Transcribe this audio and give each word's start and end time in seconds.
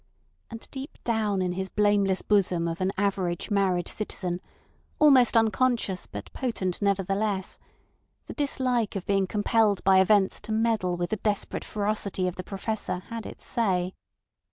And 0.49 0.67
deep 0.71 0.97
down 1.03 1.43
in 1.43 1.51
his 1.51 1.69
blameless 1.69 2.23
bosom 2.23 2.67
of 2.67 2.81
an 2.81 2.91
average 2.97 3.51
married 3.51 3.87
citizen, 3.87 4.41
almost 4.97 5.37
unconscious 5.37 6.07
but 6.07 6.33
potent 6.33 6.81
nevertheless, 6.81 7.59
the 8.25 8.33
dislike 8.33 8.95
of 8.95 9.05
being 9.05 9.27
compelled 9.27 9.83
by 9.83 9.99
events 9.99 10.39
to 10.39 10.51
meddle 10.51 10.97
with 10.97 11.11
the 11.11 11.17
desperate 11.17 11.63
ferocity 11.63 12.27
of 12.27 12.35
the 12.35 12.43
Professor 12.43 12.97
had 13.11 13.27
its 13.27 13.45
say. 13.45 13.93